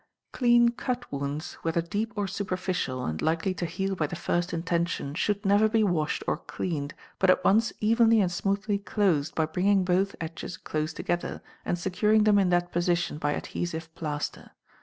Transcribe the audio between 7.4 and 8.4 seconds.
once evenly and